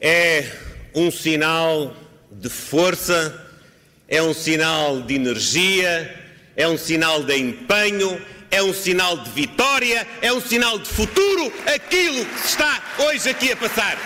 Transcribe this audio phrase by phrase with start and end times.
[0.00, 0.50] é
[0.94, 1.94] um sinal
[2.30, 3.46] de força,
[4.08, 6.24] é um sinal de energia,
[6.56, 8.20] é um sinal de empenho,
[8.50, 13.52] é um sinal de vitória, é um sinal de futuro, aquilo que está hoje aqui
[13.52, 13.98] a passar.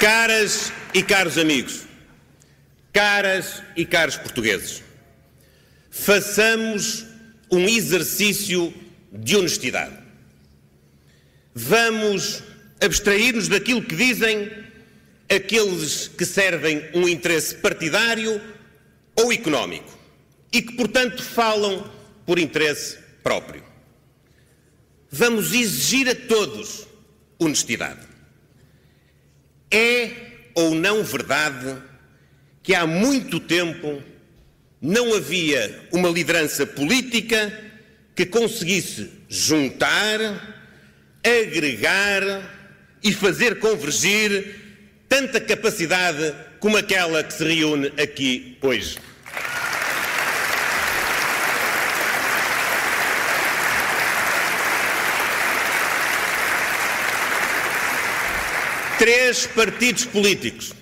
[0.00, 1.82] Caras e caros amigos,
[2.92, 4.84] caras e caros portugueses,
[5.90, 7.04] façamos
[7.50, 8.72] um exercício
[9.12, 9.96] de honestidade.
[11.54, 12.42] Vamos
[12.80, 14.50] abstrair-nos daquilo que dizem
[15.28, 18.40] aqueles que servem um interesse partidário
[19.16, 19.98] ou económico
[20.52, 21.90] e que, portanto, falam
[22.24, 23.62] por interesse próprio.
[25.10, 26.86] Vamos exigir a todos
[27.38, 28.06] honestidade.
[29.70, 30.10] É
[30.54, 31.82] ou não verdade
[32.62, 34.02] que há muito tempo
[34.80, 37.52] não havia uma liderança política
[38.14, 40.18] que conseguisse juntar,
[41.24, 42.22] agregar
[43.02, 44.56] e fazer convergir
[45.08, 48.98] tanta capacidade como aquela que se reúne aqui hoje.
[58.98, 60.74] Três partidos políticos,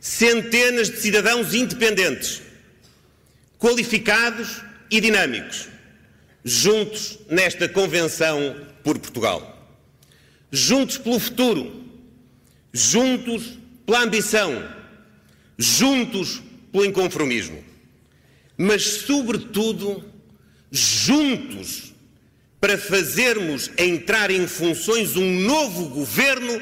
[0.00, 2.42] centenas de cidadãos independentes,
[3.58, 5.68] qualificados e dinâmicos,
[6.44, 9.54] juntos nesta Convenção por Portugal.
[10.50, 11.84] Juntos pelo futuro,
[12.72, 14.66] juntos pela ambição,
[15.58, 16.40] juntos
[16.72, 17.62] pelo inconformismo,
[18.56, 20.04] mas, sobretudo,
[20.70, 21.92] juntos
[22.60, 26.60] para fazermos entrar em funções um novo governo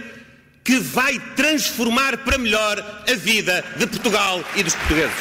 [0.66, 5.14] que vai transformar para melhor a vida de Portugal e dos portugueses.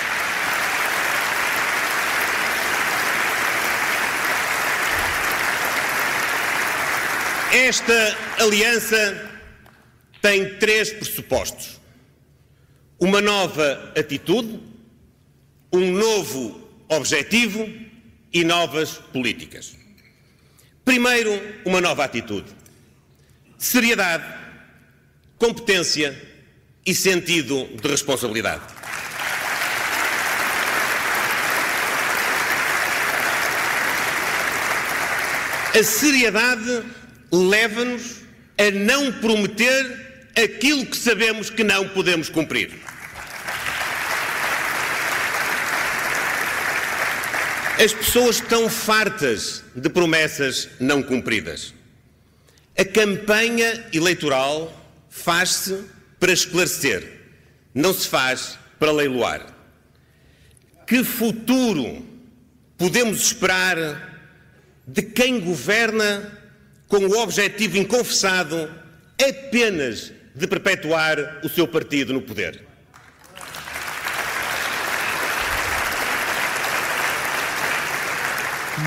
[7.53, 9.31] Esta aliança
[10.19, 11.79] tem três pressupostos:
[12.99, 14.59] uma nova atitude,
[15.71, 17.71] um novo objetivo
[18.33, 19.77] e novas políticas.
[20.83, 22.49] Primeiro, uma nova atitude.
[23.59, 24.44] Seriedade,
[25.37, 26.19] competência
[26.85, 28.63] e sentido de responsabilidade.
[35.77, 36.83] A seriedade
[37.31, 38.21] leva-nos
[38.57, 42.71] a não prometer aquilo que sabemos que não podemos cumprir.
[47.83, 51.73] As pessoas estão fartas de promessas não cumpridas.
[52.77, 54.84] A campanha eleitoral
[55.25, 55.83] faz-se
[56.19, 57.03] para esclarecer,
[57.73, 59.43] não se faz para leiloar.
[60.85, 62.05] Que futuro
[62.77, 64.21] podemos esperar
[64.85, 66.31] de quem governa
[66.87, 68.71] com o objetivo inconfessado
[69.19, 72.63] apenas de perpetuar o seu partido no poder.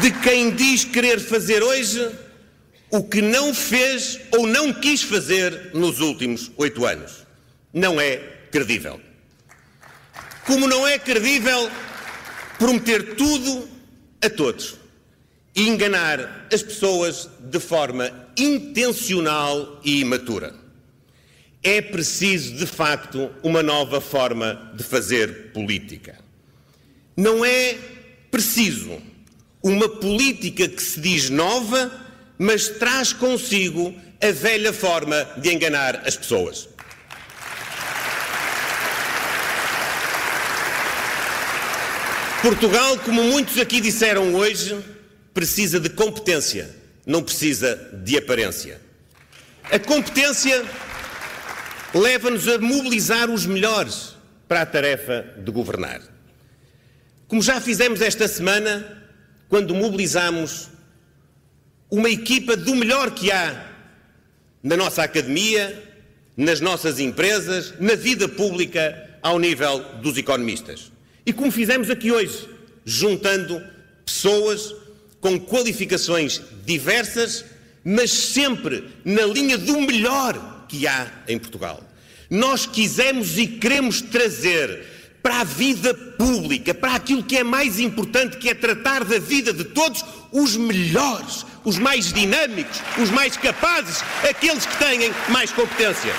[0.01, 2.28] De quem diz querer fazer hoje
[2.91, 7.27] o que não fez ou não quis fazer nos últimos oito anos.
[7.73, 8.17] Não é
[8.51, 9.01] credível.
[10.47, 11.71] Como não é credível
[12.59, 13.69] prometer tudo
[14.25, 14.77] a todos
[15.55, 20.55] e enganar as pessoas de forma intencional e imatura.
[21.63, 26.19] É preciso, de facto, uma nova forma de fazer política.
[27.17, 27.77] Não é
[28.31, 29.03] preciso
[29.63, 31.91] uma política que se diz nova,
[32.39, 36.69] mas traz consigo a velha forma de enganar as pessoas.
[42.41, 44.79] Portugal, como muitos aqui disseram hoje,
[45.35, 46.71] precisa de competência,
[47.05, 48.81] não precisa de aparência.
[49.65, 50.65] A competência
[51.93, 54.15] leva-nos a mobilizar os melhores
[54.47, 56.01] para a tarefa de governar.
[57.27, 59.03] Como já fizemos esta semana,
[59.49, 60.69] quando mobilizamos
[61.91, 63.67] uma equipa do melhor que há
[64.63, 65.85] na nossa academia,
[66.37, 70.93] nas nossas empresas, na vida pública, ao nível dos economistas.
[71.25, 72.49] E como fizemos aqui hoje,
[72.85, 73.63] juntando
[74.05, 74.75] pessoas
[75.21, 77.45] com qualificações diversas,
[77.85, 81.83] mas sempre na linha do melhor que há em Portugal.
[82.31, 84.87] Nós quisemos e queremos trazer
[85.23, 89.53] para a vida pública, para aquilo que é mais importante, que é tratar da vida
[89.53, 96.15] de todos, os melhores, os mais dinâmicos, os mais capazes, aqueles que têm mais competência.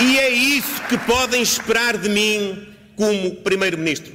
[0.00, 4.14] E é isso que podem esperar de mim como Primeiro-Ministro.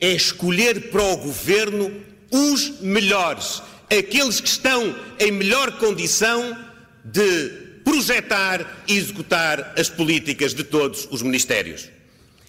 [0.00, 1.92] É escolher para o Governo
[2.28, 6.58] os melhores, aqueles que estão em melhor condição
[7.04, 7.50] de
[7.84, 11.88] projetar e executar as políticas de todos os ministérios.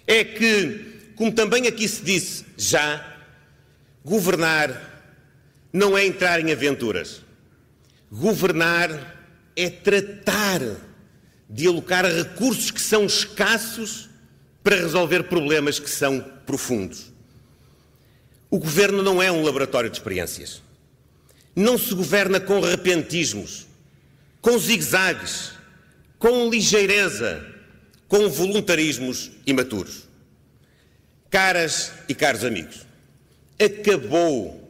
[0.04, 3.18] É que, como também aqui se disse já,
[4.04, 5.02] governar
[5.72, 7.22] não é entrar em aventuras.
[8.10, 9.16] Governar
[9.56, 10.60] é tratar
[11.50, 14.08] de alocar recursos que são escassos
[14.62, 17.12] para resolver problemas que são profundos.
[18.48, 20.62] O governo não é um laboratório de experiências.
[21.54, 23.66] Não se governa com repentismos,
[24.40, 25.50] com zigue-zagues,
[26.16, 27.44] com ligeireza,
[28.06, 30.07] com voluntarismos imaturos.
[31.30, 32.86] Caras e caros amigos,
[33.62, 34.66] acabou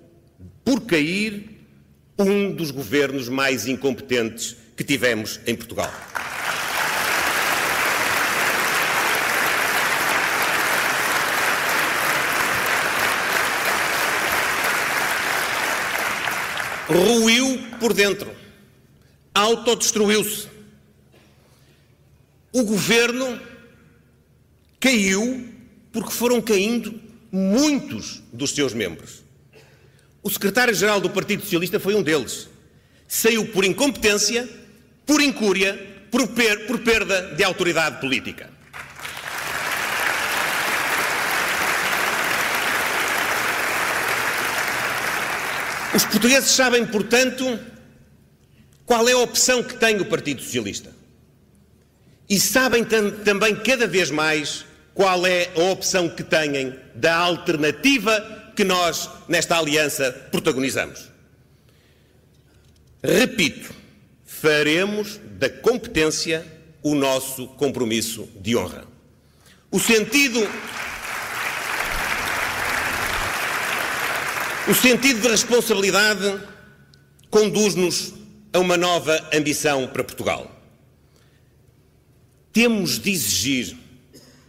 [0.64, 1.58] por cair
[2.18, 5.92] um dos governos mais incompetentes que tivemos em Portugal.
[16.88, 18.34] ruiu por dentro,
[19.34, 20.48] autodestruiu-se.
[22.50, 23.38] O governo
[24.80, 25.46] caiu
[25.92, 27.00] porque foram caindo
[27.30, 29.22] muitos dos seus membros.
[30.22, 32.48] O secretário-geral do Partido Socialista foi um deles.
[33.06, 34.48] Saiu por incompetência,
[35.06, 35.74] por incúria,
[36.10, 38.50] por, per por perda de autoridade política.
[45.94, 47.58] Os portugueses sabem, portanto,
[48.84, 50.94] qual é a opção que tem o Partido Socialista.
[52.28, 54.64] E sabem tam também cada vez mais
[54.98, 61.08] qual é a opção que têm da alternativa que nós, nesta aliança, protagonizamos.
[63.00, 63.72] Repito,
[64.26, 66.44] faremos da competência
[66.82, 68.88] o nosso compromisso de honra.
[69.70, 70.40] O sentido.
[74.66, 76.40] O sentido de responsabilidade
[77.30, 78.14] conduz-nos
[78.52, 80.60] a uma nova ambição para Portugal.
[82.52, 83.76] Temos de exigir,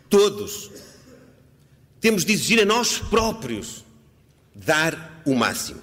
[0.09, 0.71] todos,
[2.01, 3.85] temos de exigir a nós próprios
[4.55, 5.81] dar o máximo.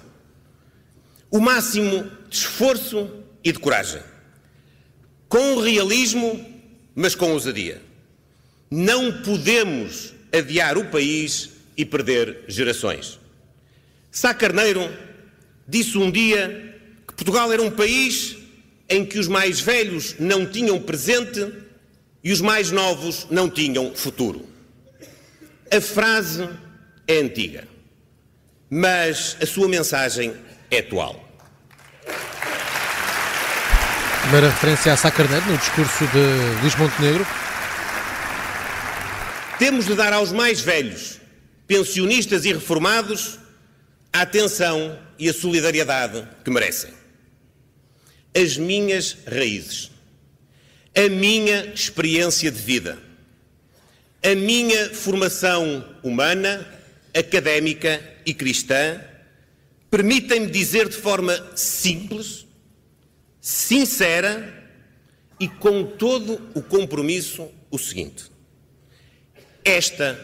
[1.29, 3.09] O máximo de esforço
[3.43, 4.01] e de coragem.
[5.29, 6.45] Com realismo,
[6.95, 7.81] mas com ousadia.
[8.69, 13.19] Não podemos adiar o país e perder gerações.
[14.11, 14.91] Sá Carneiro
[15.67, 18.37] disse um dia que Portugal era um país
[18.89, 21.53] em que os mais velhos não tinham presente
[22.23, 24.47] e os mais novos não tinham futuro.
[25.71, 26.47] A frase
[27.07, 27.67] é antiga,
[28.69, 30.33] mas a sua mensagem
[30.71, 31.23] é atual.
[34.21, 37.25] Primeira referência a Sá Carneiro no discurso de Luís Montenegro.
[39.57, 41.19] Temos de dar aos mais velhos,
[41.65, 43.39] pensionistas e reformados,
[44.11, 46.93] a atenção e a solidariedade que merecem.
[48.35, 49.91] As minhas raízes,
[50.97, 52.97] a minha experiência de vida,
[54.23, 56.67] a minha formação humana,
[57.15, 58.99] académica e cristã
[59.91, 62.47] permitem-me dizer de forma simples,
[63.39, 64.71] sincera
[65.39, 68.25] e com todo o compromisso o seguinte:
[69.63, 70.19] esta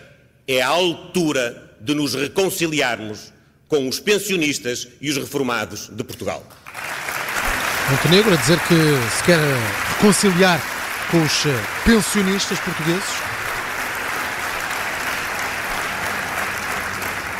[0.47, 3.31] é a altura de nos reconciliarmos
[3.67, 6.43] com os pensionistas e os reformados de Portugal.
[7.91, 8.75] Montenegro a dizer que
[9.17, 9.37] se quer
[10.03, 10.61] reconciliar
[11.09, 11.51] com os eh,
[11.85, 13.09] pensionistas portugueses.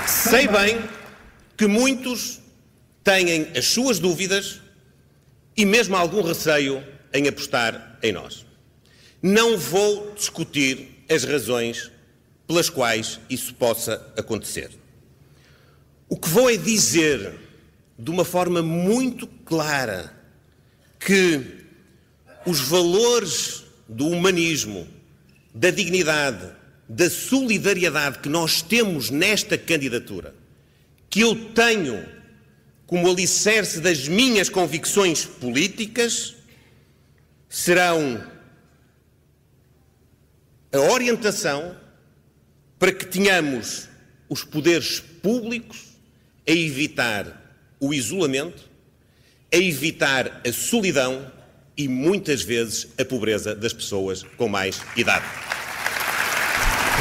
[0.07, 0.81] Sei bem
[1.57, 2.39] que muitos
[3.03, 4.61] têm as suas dúvidas
[5.57, 6.81] e mesmo algum receio
[7.13, 8.45] em apostar em nós.
[9.21, 11.91] Não vou discutir as razões
[12.47, 14.71] pelas quais isso possa acontecer.
[16.07, 17.33] O que vou é dizer
[17.99, 20.15] de uma forma muito clara
[20.97, 21.61] que
[22.45, 24.87] os valores do humanismo,
[25.53, 26.51] da dignidade,
[26.87, 30.35] da solidariedade que nós temos nesta candidatura,
[31.09, 32.05] que eu tenho
[32.85, 36.35] como alicerce das minhas convicções políticas,
[37.49, 38.23] serão
[40.71, 41.75] a orientação
[42.77, 43.87] para que tenhamos
[44.27, 45.93] os poderes públicos
[46.47, 48.69] a evitar o isolamento,
[49.51, 51.31] a evitar a solidão
[51.75, 55.25] e muitas vezes a pobreza das pessoas com mais idade.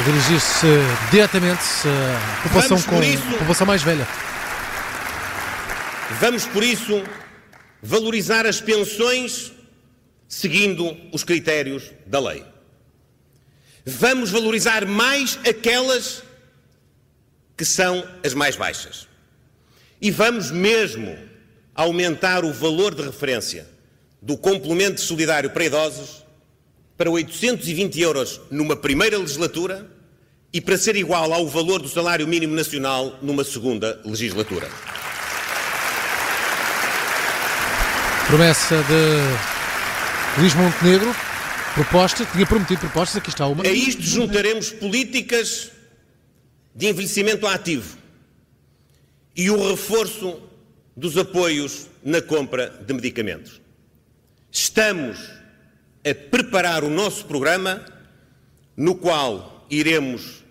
[0.05, 0.67] Dirigir-se
[1.11, 4.07] diretamente à população com isso, população mais velha.
[6.19, 7.03] Vamos, por isso,
[7.81, 9.51] valorizar as pensões
[10.27, 12.43] seguindo os critérios da lei.
[13.85, 16.23] Vamos valorizar mais aquelas
[17.55, 19.07] que são as mais baixas.
[20.01, 21.17] E vamos mesmo
[21.75, 23.72] aumentar o valor de referência
[24.23, 26.23] do complemento solidário para idosos
[26.95, 29.85] para 820 euros numa primeira legislatura
[30.53, 34.69] e para ser igual ao valor do salário mínimo nacional numa segunda legislatura.
[38.27, 41.13] Promessa de Luís Montenegro,
[41.73, 43.63] proposta, tinha prometido propostas, aqui está uma.
[43.63, 45.69] A isto juntaremos políticas
[46.73, 47.97] de envelhecimento ativo
[49.35, 50.39] e o reforço
[50.95, 53.62] dos apoios na compra de medicamentos.
[54.55, 55.17] Estamos
[56.07, 57.83] a preparar o nosso programa,
[58.77, 60.43] no qual iremos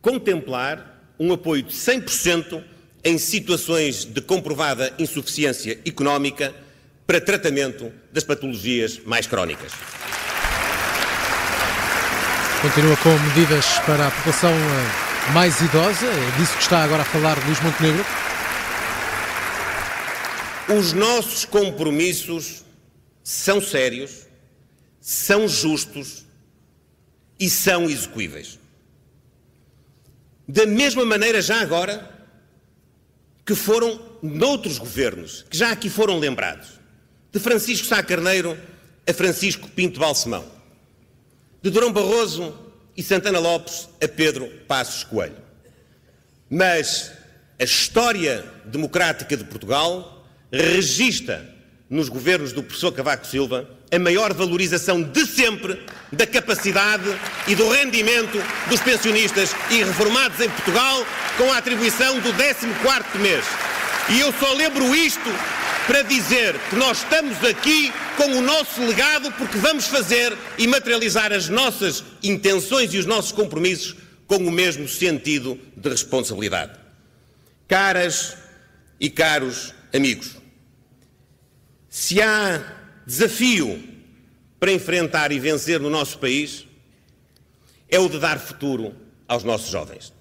[0.00, 2.62] contemplar um apoio de 100%
[3.02, 6.54] em situações de comprovada insuficiência económica
[7.08, 9.72] para tratamento das patologias mais crónicas.
[12.62, 17.04] Continua com medidas para a população eh, mais idosa, é disso que está agora a
[17.04, 18.06] falar Luís Montenegro.
[20.68, 22.63] Os nossos compromissos
[23.24, 24.26] são sérios,
[25.00, 26.26] são justos
[27.40, 28.58] e são execuíveis.
[30.46, 32.12] Da mesma maneira, já agora,
[33.46, 36.68] que foram noutros governos, que já aqui foram lembrados,
[37.32, 38.58] de Francisco Sá Carneiro
[39.08, 40.44] a Francisco Pinto Balsemão,
[41.62, 42.58] de Durão Barroso
[42.94, 45.42] e Santana Lopes a Pedro Passos Coelho.
[46.48, 47.10] Mas
[47.58, 51.53] a história democrática de Portugal registra
[51.94, 57.04] nos governos do professor Cavaco Silva a maior valorização de sempre da capacidade
[57.46, 58.36] e do rendimento
[58.68, 63.44] dos pensionistas e reformados em Portugal com a atribuição do 14º mês.
[64.10, 65.30] E eu só lembro isto
[65.86, 71.32] para dizer que nós estamos aqui com o nosso legado porque vamos fazer e materializar
[71.32, 73.94] as nossas intenções e os nossos compromissos
[74.26, 76.72] com o mesmo sentido de responsabilidade.
[77.68, 78.36] Caras
[78.98, 80.43] e caros amigos,
[81.94, 82.60] se há
[83.06, 83.80] desafio
[84.58, 86.66] para enfrentar e vencer no nosso país,
[87.88, 88.96] é o de dar futuro
[89.28, 90.12] aos nossos jovens.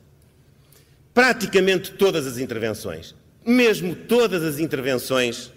[1.16, 5.52] Praticamente todas as intervenções, mesmo todas as intervenções,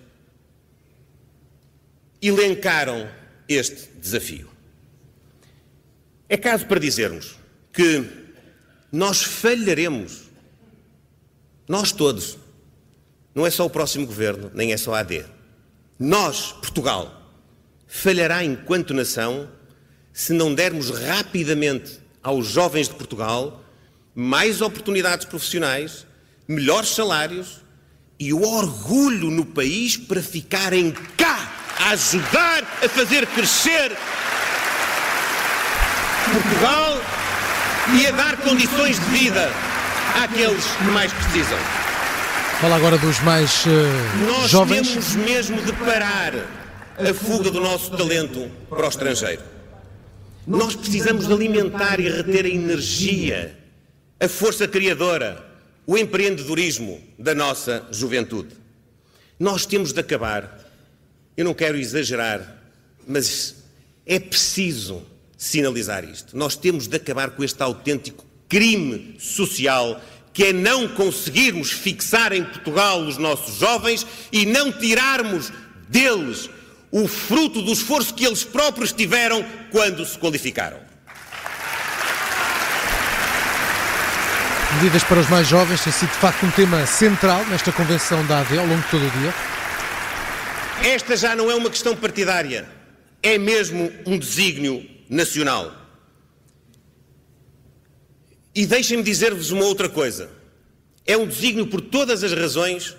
[2.22, 3.10] elencaram
[3.46, 4.48] este desafio.
[6.30, 7.36] É caso para dizermos
[7.74, 8.06] que
[8.90, 10.30] nós falharemos,
[11.68, 12.38] nós todos,
[13.34, 15.35] não é só o próximo governo, nem é só a AD.
[15.98, 17.22] Nós, Portugal,
[17.86, 19.48] falhará enquanto nação
[20.12, 23.62] se não dermos rapidamente aos jovens de Portugal
[24.14, 26.06] mais oportunidades profissionais,
[26.46, 27.62] melhores salários
[28.18, 33.96] e o orgulho no país para ficarem cá a ajudar a fazer crescer
[36.32, 37.00] Portugal
[37.98, 39.50] e a dar condições de vida
[40.22, 41.85] àqueles que mais precisam.
[42.60, 43.68] Fala agora dos mais uh,
[44.26, 44.88] Nós jovens.
[44.88, 46.32] temos mesmo de parar
[46.98, 49.42] a fuga do nosso talento para o estrangeiro.
[50.46, 53.58] Nós precisamos de alimentar e reter a energia,
[54.18, 55.44] a força criadora,
[55.86, 58.54] o empreendedorismo da nossa juventude.
[59.38, 60.58] Nós temos de acabar,
[61.36, 62.56] eu não quero exagerar,
[63.06, 63.56] mas
[64.06, 65.02] é preciso
[65.36, 66.34] sinalizar isto.
[66.34, 70.00] Nós temos de acabar com este autêntico crime social
[70.36, 75.50] que é não conseguirmos fixar em Portugal os nossos jovens e não tirarmos
[75.88, 76.50] deles
[76.92, 80.78] o fruto do esforço que eles próprios tiveram quando se qualificaram.
[84.74, 88.40] Medidas para os mais jovens tem sido de facto um tema central nesta convenção da
[88.40, 89.34] AD ao longo de todo o dia.
[90.84, 92.68] Esta já não é uma questão partidária,
[93.22, 95.85] é mesmo um desígnio nacional.
[98.56, 100.30] E deixem-me dizer-vos uma outra coisa.
[101.04, 102.96] É um desígnio por todas as razões,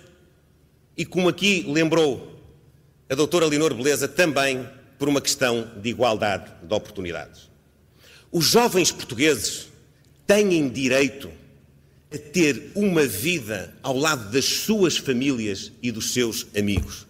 [0.95, 2.39] e como aqui lembrou
[3.09, 7.49] a doutora Leonor Beleza, também por uma questão de igualdade de oportunidades.
[8.31, 9.69] Os jovens portugueses
[10.27, 11.27] têm direito
[12.13, 17.07] a ter uma vida ao lado das suas famílias e dos seus amigos.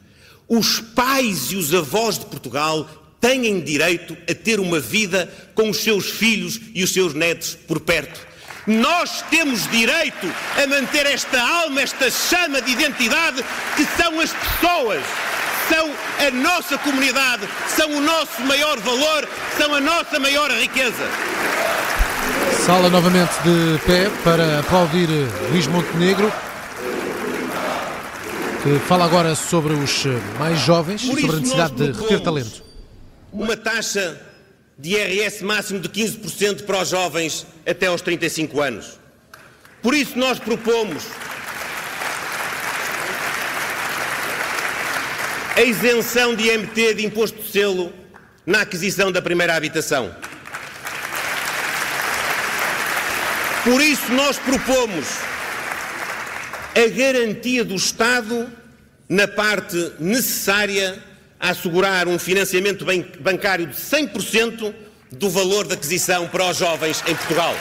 [0.48, 2.90] Os pais e os avós de Portugal
[3.20, 7.82] têm direito a ter uma vida com os seus filhos e os seus netos por
[7.82, 8.27] perto.
[8.68, 10.28] Nós temos direito
[10.62, 13.42] a manter esta alma, esta chama de identidade
[13.78, 15.02] que são as pessoas,
[15.70, 15.90] são
[16.28, 19.26] a nossa comunidade, são o nosso maior valor,
[19.58, 21.10] são a nossa maior riqueza.
[22.66, 25.08] Sala novamente de pé para aplaudir
[25.50, 26.30] Luís Montenegro,
[28.64, 30.04] que fala agora sobre os
[30.38, 32.62] mais jovens, Por sobre a necessidade de reter talento.
[33.32, 34.27] Uma taxa
[34.78, 39.00] de IRS máximo de 15% para os jovens até aos 35 anos.
[39.82, 41.04] Por isso nós propomos
[45.56, 47.92] a isenção de IMT de imposto de selo
[48.46, 50.16] na aquisição da primeira habitação.
[53.64, 55.08] Por isso nós propomos
[56.76, 58.50] a garantia do Estado
[59.10, 61.04] na parte necessária
[61.40, 62.86] a assegurar um financiamento
[63.20, 64.74] bancário de 100%
[65.12, 67.56] do valor da aquisição para os jovens em Portugal.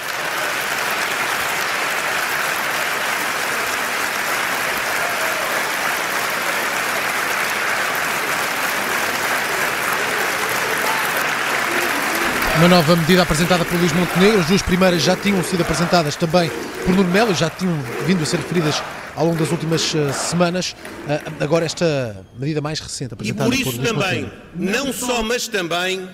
[12.58, 14.40] Uma nova medida apresentada por Luís Montenegro.
[14.40, 16.50] As duas primeiras já tinham sido apresentadas também
[16.86, 18.82] por Nuno Melo, já tinham vindo a ser referidas
[19.14, 20.72] ao longo das últimas uh, semanas.
[20.72, 24.40] Uh, agora esta medida mais recente apresentada por, por Luís também, Montenegro.
[24.54, 26.08] não só, mas também,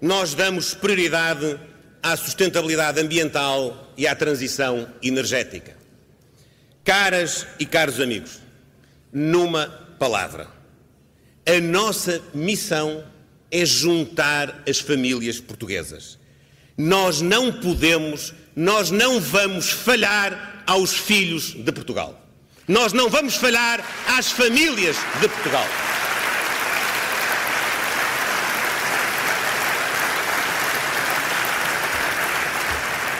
[0.00, 1.60] nós damos prioridade
[2.02, 5.76] à sustentabilidade ambiental e à transição energética.
[6.82, 8.40] Caras e caros amigos,
[9.12, 9.66] numa
[9.98, 10.48] palavra,
[11.46, 13.04] a nossa missão
[13.50, 16.18] é juntar as famílias portuguesas.
[16.76, 22.20] Nós não podemos, nós não vamos falhar aos filhos de Portugal.
[22.66, 25.66] Nós não vamos falhar às famílias de Portugal.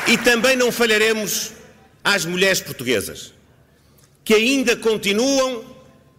[0.06, 1.52] E também não falharemos
[2.02, 3.32] às mulheres portuguesas,
[4.22, 5.64] que ainda continuam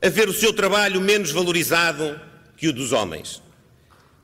[0.01, 2.19] a ver o seu trabalho menos valorizado
[2.57, 3.41] que o dos homens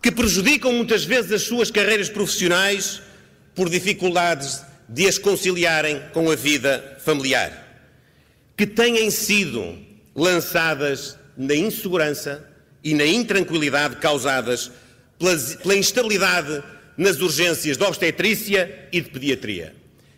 [0.01, 3.01] que prejudicam muitas vezes as suas carreiras profissionais
[3.53, 7.86] por dificuldades de as conciliarem com a vida familiar,
[8.58, 9.77] que têm sido
[10.15, 12.46] lançadas na insegurança
[12.84, 14.72] e na intranquilidade causadas
[15.63, 16.63] pela, instabilidade
[16.98, 19.75] nas urgências de obstetrícia e de pediatria.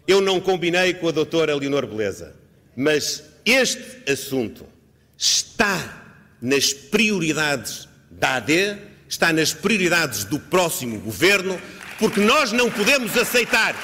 [0.07, 2.33] Eu não combinei com a doutora Leonor Beleza,
[2.75, 4.65] mas este assunto
[5.17, 6.03] está
[6.41, 11.59] nas prioridades da AD está nas prioridades do próximo governo,
[11.99, 13.75] porque nós não podemos aceitar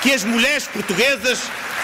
[0.00, 1.40] que as mulheres portuguesas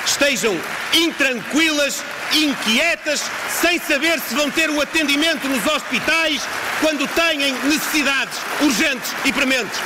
[0.06, 0.56] estejam
[0.94, 3.24] intranquilas, inquietas,
[3.60, 6.40] sem saber se vão ter o atendimento nos hospitais
[6.80, 9.78] quando têm necessidades urgentes e prementes.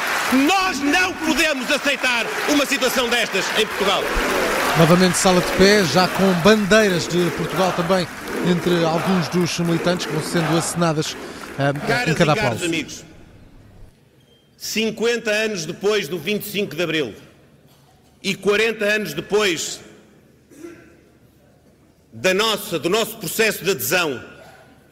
[0.47, 4.05] Nós não podemos aceitar uma situação destas em Portugal.
[4.79, 8.07] Novamente sala de pé, já com bandeiras de Portugal também
[8.47, 11.17] entre alguns dos militantes que vão sendo assinadas
[11.57, 13.05] Caras em cada e caros amigos,
[14.57, 17.15] 50 anos depois do 25 de Abril
[18.23, 19.81] e 40 anos depois
[22.13, 24.23] da nossa, do nosso processo de adesão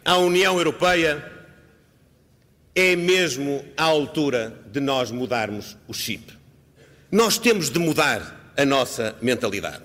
[0.05, 1.25] à União Europeia,
[2.75, 6.33] é mesmo a altura de nós mudarmos o chip.
[7.11, 9.83] Nós temos de mudar a nossa mentalidade.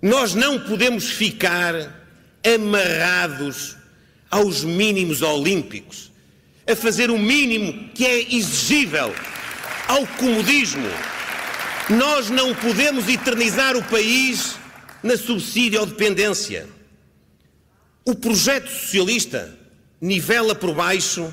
[0.00, 1.74] Nós não podemos ficar
[2.44, 3.76] amarrados
[4.34, 6.10] aos mínimos olímpicos,
[6.68, 9.14] a fazer o mínimo que é exigível,
[9.86, 10.88] ao comodismo.
[11.88, 14.56] Nós não podemos eternizar o país
[15.04, 16.66] na subsídio ou dependência.
[18.04, 19.56] O projeto socialista
[20.00, 21.32] nivela por baixo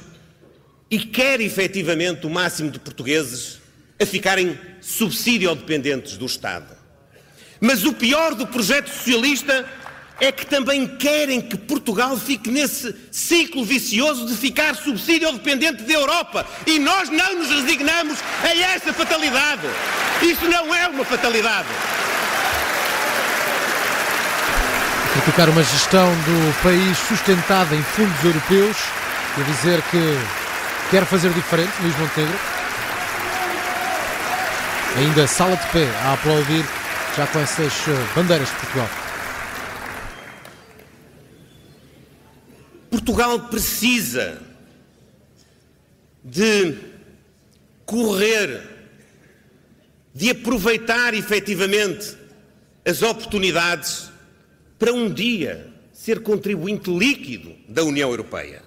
[0.88, 3.60] e quer efetivamente o máximo de portugueses
[4.00, 6.78] a ficarem subsídio ou dependentes do Estado.
[7.60, 9.68] Mas o pior do projeto socialista
[10.22, 15.94] é que também querem que Portugal fique nesse ciclo vicioso de ficar subsídio dependente da
[15.94, 16.46] Europa.
[16.68, 19.68] E nós não nos resignamos a essa fatalidade.
[20.22, 21.68] Isso não é uma fatalidade.
[25.14, 28.78] Criticar uma gestão do país sustentada em fundos europeus
[29.40, 30.20] e dizer que
[30.92, 32.40] quer fazer diferente, Luís Montenegro.
[34.98, 36.64] Ainda sala de pé a aplaudir
[37.18, 37.74] já com essas
[38.16, 39.01] bandeiras de Portugal.
[42.92, 44.42] Portugal precisa
[46.22, 46.76] de
[47.86, 48.62] correr,
[50.14, 52.18] de aproveitar efetivamente
[52.86, 54.12] as oportunidades
[54.78, 58.62] para um dia ser contribuinte líquido da União Europeia.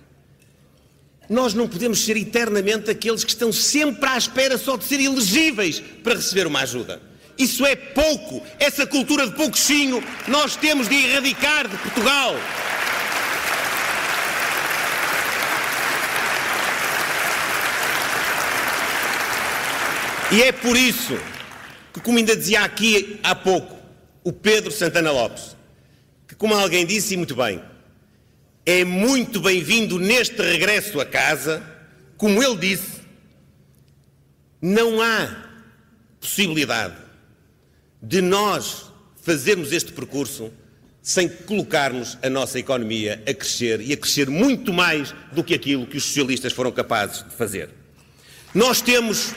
[1.29, 5.83] Nós não podemos ser eternamente aqueles que estão sempre à espera só de ser elegíveis
[6.03, 7.01] para receber uma ajuda.
[7.37, 8.43] Isso é pouco.
[8.59, 12.35] Essa cultura de pouquinho nós temos de erradicar de Portugal.
[20.33, 21.19] E é por isso
[21.93, 23.77] que, como ainda dizia aqui há pouco
[24.23, 25.57] o Pedro Santana Lopes,
[26.27, 27.63] que, como alguém disse muito bem,
[28.65, 31.63] é muito bem-vindo neste regresso a casa,
[32.17, 33.03] como ele disse,
[34.61, 35.45] Não há
[36.19, 36.97] possibilidade
[38.03, 38.87] de nós
[39.23, 40.51] fazermos este percurso
[41.03, 45.87] sem colocarmos a nossa economia a crescer e a crescer muito mais do que aquilo
[45.87, 47.69] que os socialistas foram capazes de fazer.
[48.55, 49.35] Nós temos.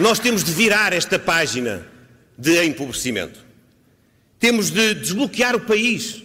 [0.00, 1.86] Nós temos de virar esta página
[2.38, 3.38] de empobrecimento.
[4.38, 6.22] Temos de desbloquear o país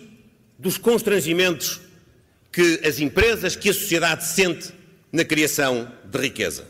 [0.58, 1.82] dos constrangimentos
[2.54, 4.74] que as empresas, que a sociedade sente
[5.12, 6.66] na criação de riqueza.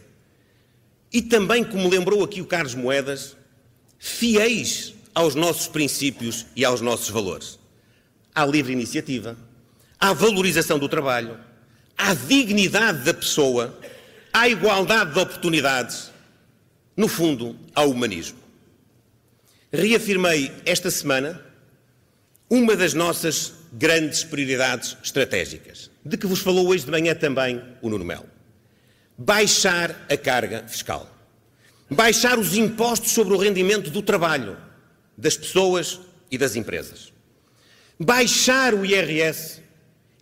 [1.13, 3.37] E também, como lembrou aqui o Carlos Moedas,
[3.99, 7.59] fiéis aos nossos princípios e aos nossos valores.
[8.33, 9.37] À livre iniciativa,
[9.99, 11.37] à valorização do trabalho,
[11.95, 13.79] à dignidade da pessoa,
[14.33, 16.14] à igualdade de oportunidades,
[16.95, 18.39] no fundo, ao humanismo.
[19.71, 21.43] Reafirmei esta semana
[22.49, 27.89] uma das nossas grandes prioridades estratégicas, de que vos falou hoje de manhã também o
[27.89, 28.29] Nuno Melo.
[29.17, 31.15] Baixar a carga fiscal
[31.89, 34.57] baixar os impostos sobre o rendimento do trabalho
[35.17, 37.13] das pessoas e das empresas.
[37.99, 39.61] Baixar o IRS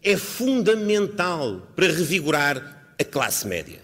[0.03, 3.81] é fundamental para revigorar a classe média.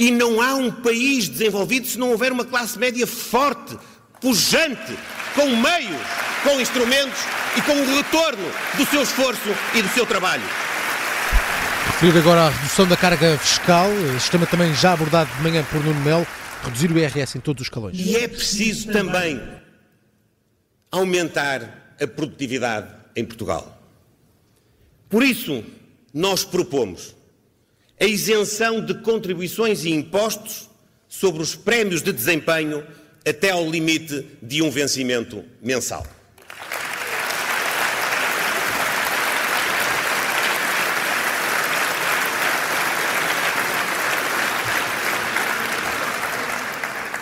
[0.00, 3.76] E não há um país desenvolvido se não houver uma classe média forte,
[4.18, 4.96] pujante,
[5.34, 6.00] com meios,
[6.42, 7.20] com instrumentos
[7.54, 10.42] e com o retorno do seu esforço e do seu trabalho.
[11.84, 15.84] Referido agora à redução da carga fiscal, este tema também já abordado de manhã por
[15.84, 16.26] Nuno Melo
[16.64, 17.98] reduzir o IRS em todos os escalões.
[17.98, 19.38] E é preciso também
[20.90, 23.78] aumentar a produtividade em Portugal.
[25.10, 25.62] Por isso,
[26.14, 27.14] nós propomos
[28.00, 30.70] a isenção de contribuições e impostos
[31.06, 32.82] sobre os prémios de desempenho
[33.28, 36.06] até ao limite de um vencimento mensal.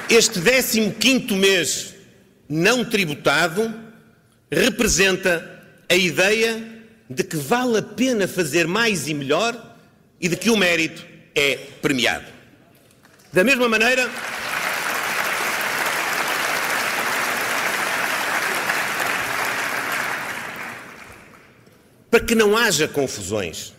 [0.08, 0.40] Este
[0.90, 1.94] 15 mês
[2.48, 3.74] não tributado
[4.50, 6.64] representa a ideia
[7.10, 9.67] de que vale a pena fazer mais e melhor
[10.20, 12.26] e de que o mérito é premiado.
[13.32, 14.10] Da mesma maneira,
[22.10, 23.72] para que não haja confusões,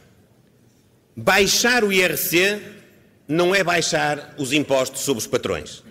[1.16, 2.62] baixar o IRC
[3.28, 5.84] não é baixar os impostos sobre os patrões.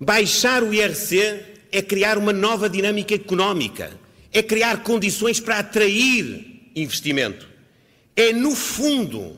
[0.00, 1.40] Baixar o IRC
[1.72, 3.90] é criar uma nova dinâmica económica,
[4.32, 7.48] é criar condições para atrair investimento.
[8.14, 9.37] É, no fundo,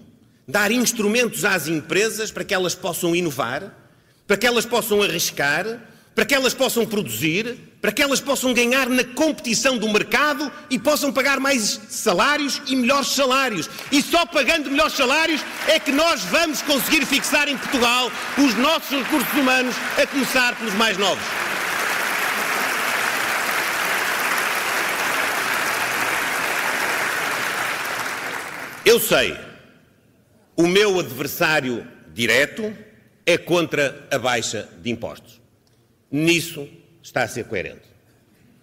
[0.50, 3.72] dar instrumentos às empresas para que elas possam inovar,
[4.26, 5.80] para que elas possam arriscar,
[6.14, 10.78] para que elas possam produzir, para que elas possam ganhar na competição do mercado e
[10.78, 13.70] possam pagar mais salários e melhores salários.
[13.90, 18.90] E só pagando melhores salários é que nós vamos conseguir fixar em Portugal os nossos
[18.90, 21.24] recursos humanos, a começar pelos mais novos.
[28.84, 29.36] Eu sei,
[30.56, 32.72] o meu adversário direto
[33.24, 35.40] é contra a baixa de impostos
[36.10, 36.68] nisso
[37.02, 37.88] está a ser coerente.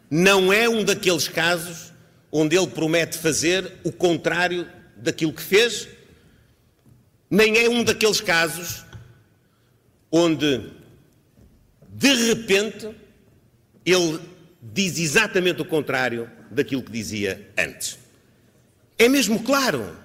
[0.10, 1.94] Não é um daqueles casos
[2.32, 5.88] onde ele promete fazer o contrário daquilo que fez,
[7.30, 8.86] nem é um daqueles casos
[10.12, 10.72] onde,
[11.90, 12.90] de repente,
[13.86, 14.20] ele
[14.62, 17.98] diz exatamente o contrário daquilo que dizia antes.
[18.98, 19.96] É mesmo claro.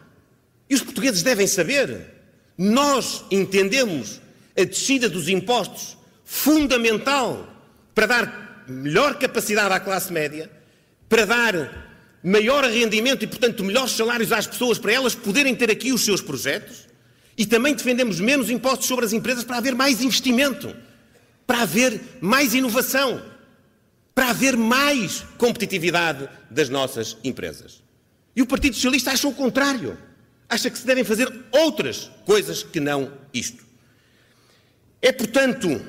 [0.73, 2.07] E os portugueses devem saber.
[2.57, 4.23] Nós entendemos
[4.59, 7.47] a descida dos impostos fundamental
[7.95, 10.51] para dar melhor capacidade à classe média,
[11.11, 15.93] para dar maior rendimento e, portanto, melhores salários às pessoas, para elas poderem ter aqui
[15.93, 16.89] os seus projetos.
[17.37, 20.75] E também defendemos menos impostos sobre as empresas para haver mais investimento,
[21.47, 23.23] para haver mais inovação,
[24.15, 27.83] para haver mais competitividade das nossas empresas.
[28.35, 29.99] E o Partido Socialista acha o contrário.
[30.53, 33.65] Acha que se devem fazer outras coisas que não isto.
[35.01, 35.81] É, portanto,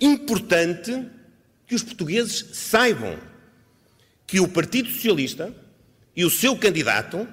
[0.00, 1.06] importante
[1.66, 3.18] que os portugueses saibam
[4.26, 5.54] que o Partido Socialista
[6.16, 7.28] e o seu candidato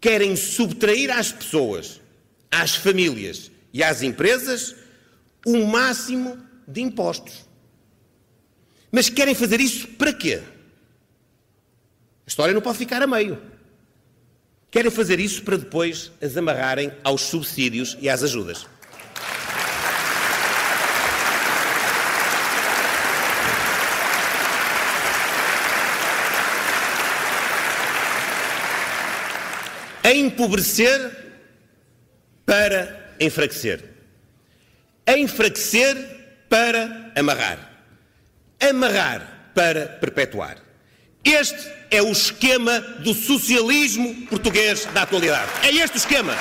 [0.00, 2.00] querem subtrair às pessoas,
[2.50, 4.74] às famílias e às empresas
[5.44, 7.46] o máximo de impostos.
[8.90, 10.42] Mas querem fazer isso para quê?
[12.26, 13.54] A história não pode ficar a meio.
[14.70, 18.66] Querem fazer isso para depois as amarrarem aos subsídios e às ajudas.
[30.06, 31.00] a empobrecer
[32.44, 33.82] para enfraquecer.
[35.04, 35.96] Enfraquecer
[36.48, 37.58] para amarrar.
[38.60, 40.65] Amarrar para perpetuar.
[41.26, 45.50] Este é o esquema do socialismo português da atualidade.
[45.64, 46.32] É este o esquema.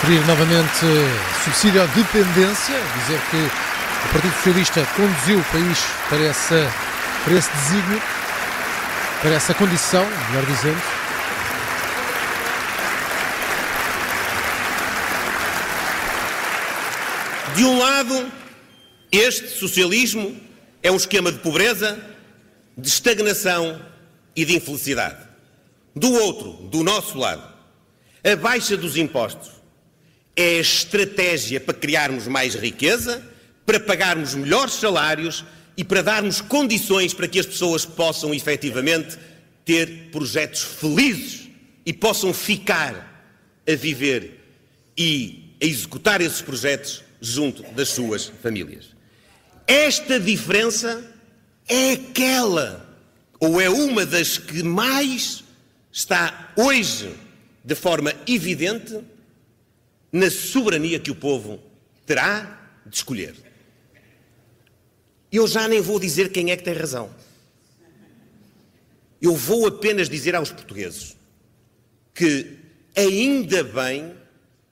[0.00, 0.80] Referir novamente
[1.44, 6.72] subsídio à dependência, dizer que o Partido Socialista conduziu o país para, essa,
[7.22, 8.02] para esse desígnio,
[9.20, 10.82] para essa condição, melhor dizendo.
[17.54, 18.32] De um lado,
[19.12, 20.34] este socialismo
[20.82, 22.11] é um esquema de pobreza,
[22.76, 23.80] de estagnação
[24.34, 25.28] e de infelicidade.
[25.94, 27.52] Do outro, do nosso lado,
[28.24, 29.50] a baixa dos impostos
[30.34, 33.22] é a estratégia para criarmos mais riqueza,
[33.66, 35.44] para pagarmos melhores salários
[35.76, 39.18] e para darmos condições para que as pessoas possam efetivamente
[39.64, 41.48] ter projetos felizes
[41.84, 43.26] e possam ficar
[43.68, 44.40] a viver
[44.96, 48.86] e a executar esses projetos junto das suas famílias.
[49.66, 51.11] Esta diferença
[51.68, 52.96] é aquela,
[53.38, 55.44] ou é uma das que mais
[55.90, 57.14] está hoje,
[57.64, 59.00] de forma evidente,
[60.10, 61.60] na soberania que o povo
[62.06, 63.34] terá de escolher.
[65.30, 67.10] Eu já nem vou dizer quem é que tem razão.
[69.20, 71.16] Eu vou apenas dizer aos portugueses
[72.12, 72.58] que
[72.94, 74.14] ainda bem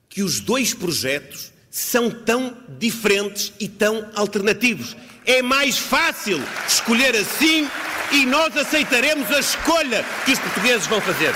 [0.09, 4.96] que os dois projetos são tão diferentes e tão alternativos.
[5.24, 7.70] É mais fácil escolher assim
[8.11, 11.33] e nós aceitaremos a escolha que os portugueses vão fazer.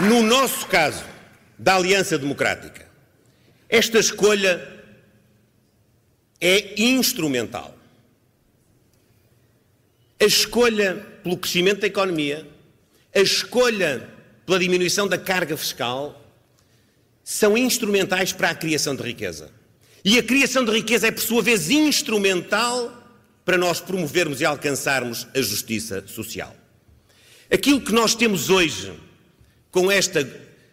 [0.00, 1.04] No nosso caso,
[1.56, 2.84] da Aliança Democrática,
[3.68, 4.68] esta escolha
[6.40, 7.78] é instrumental.
[10.20, 12.46] A escolha pelo crescimento da economia,
[13.14, 14.08] a escolha
[14.44, 16.20] pela diminuição da carga fiscal,
[17.24, 19.50] são instrumentais para a criação de riqueza.
[20.04, 22.92] E a criação de riqueza é, por sua vez, instrumental
[23.42, 26.54] para nós promovermos e alcançarmos a justiça social.
[27.50, 28.92] Aquilo que nós temos hoje,
[29.70, 30.28] com esta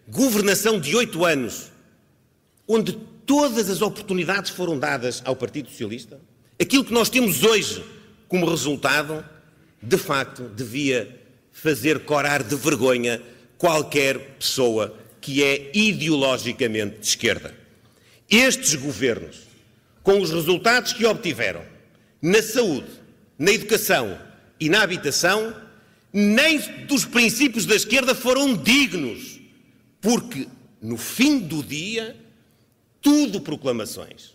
[0.09, 1.71] governação de oito anos,
[2.67, 2.91] onde
[3.25, 6.19] todas as oportunidades foram dadas ao Partido Socialista,
[6.59, 7.83] aquilo que nós temos hoje
[8.27, 9.23] como resultado,
[9.81, 11.19] de facto, devia
[11.51, 13.21] fazer corar de vergonha
[13.57, 17.55] qualquer pessoa que é ideologicamente de esquerda.
[18.29, 19.41] Estes governos,
[20.03, 21.63] com os resultados que obtiveram
[22.21, 22.89] na saúde,
[23.37, 24.17] na educação
[24.59, 25.55] e na habitação,
[26.13, 29.39] nem dos princípios da esquerda foram dignos,
[29.99, 30.47] porque
[30.81, 32.15] no fim do dia,
[33.01, 34.33] tudo proclamações,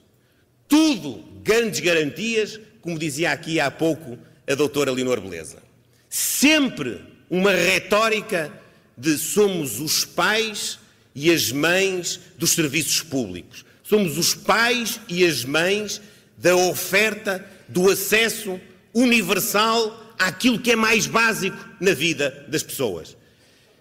[0.69, 5.63] tudo grandes garantias, como dizia aqui há pouco a doutora Leonor Beleza.
[6.09, 8.53] Sempre uma retórica
[8.97, 10.79] de somos os pais
[11.15, 13.65] e as mães dos serviços públicos.
[13.83, 16.01] Somos os pais e as mães
[16.37, 18.61] da oferta do acesso
[18.95, 23.17] universal àquilo que é mais básico na vida das pessoas.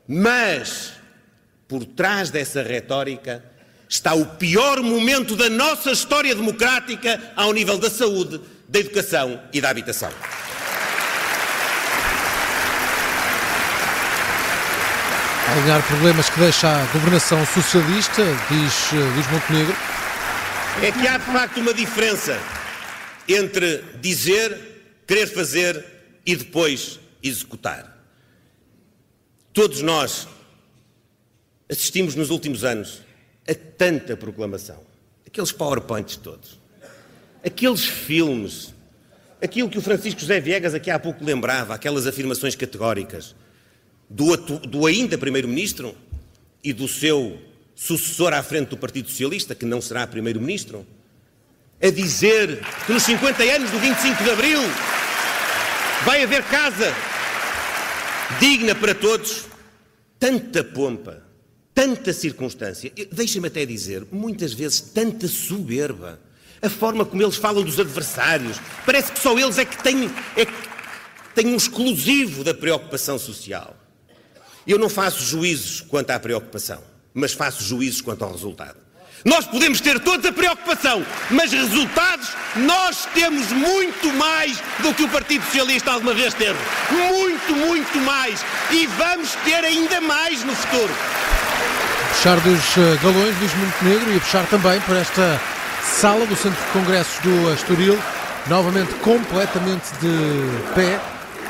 [0.07, 0.93] Mas,
[1.67, 3.43] por trás dessa retórica,
[3.87, 9.61] está o pior momento da nossa história democrática ao nível da saúde, da educação e
[9.61, 10.11] da habitação.
[15.57, 19.75] Alinhar problemas que deixa a governação socialista, diz eh, Luís Montenegro.
[20.83, 22.37] É que há de facto uma diferença
[23.27, 25.85] entre dizer, querer fazer
[26.25, 27.95] e depois executar.
[29.53, 30.27] Todos nós
[31.69, 33.01] assistimos nos últimos anos
[33.47, 34.83] a tanta proclamação,
[35.25, 36.59] aqueles PowerPoints todos,
[37.45, 38.73] aqueles filmes,
[39.41, 43.33] aquilo que o Francisco José Viegas aqui há pouco lembrava, aquelas afirmações categóricas
[44.09, 45.95] do, do ainda Primeiro-Ministro
[46.63, 47.39] e do seu
[47.75, 50.85] sucessor à frente do Partido Socialista, que não será Primeiro-Ministro,
[51.81, 54.59] a dizer que nos 50 anos do 25 de Abril
[56.05, 56.93] vai haver casa
[58.39, 59.45] digna para todos.
[60.17, 61.21] Tanta pompa,
[61.73, 66.19] tanta circunstância, deixa-me até dizer, muitas vezes tanta soberba.
[66.61, 70.45] A forma como eles falam dos adversários, parece que só eles é que têm, é
[70.45, 70.53] que
[71.35, 73.75] têm um exclusivo da preocupação social.
[74.67, 76.81] Eu não faço juízos quanto à preocupação,
[77.13, 78.85] mas faço juízos quanto ao resultado.
[79.23, 85.09] Nós podemos ter toda a preocupação, mas resultados nós temos muito mais do que o
[85.09, 86.57] Partido Socialista alguma vez teve.
[86.91, 88.45] Muito, muito mais.
[88.71, 90.93] E vamos ter ainda mais no futuro.
[92.09, 95.41] Puxar dos eh, galões, diz Montenegro, e a puxar também para esta
[95.83, 97.99] sala do Centro de Congressos do Estoril,
[98.47, 100.99] novamente completamente de pé,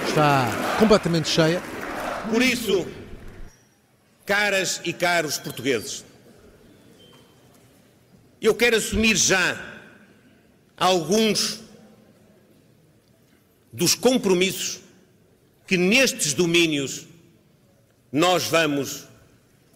[0.07, 0.47] está
[0.79, 1.61] completamente cheia.
[2.29, 2.87] Por isso,
[4.25, 6.03] caras e caros portugueses,
[8.41, 9.81] eu quero assumir já
[10.77, 11.61] alguns
[13.71, 14.79] dos compromissos
[15.67, 17.07] que nestes domínios
[18.11, 19.07] nós vamos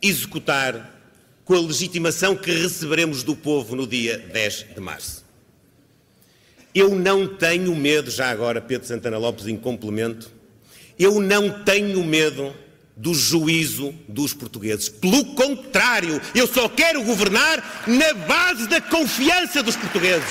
[0.02, 0.98] executar
[1.44, 5.26] com a legitimação que receberemos do povo no dia 10 de março.
[6.74, 10.32] Eu não tenho medo, já agora, Pedro Santana Lopes, em complemento,
[10.98, 12.56] eu não tenho medo
[13.00, 14.90] do juízo dos portugueses.
[14.90, 20.28] Pelo contrário, eu só quero governar na base da confiança dos portugueses.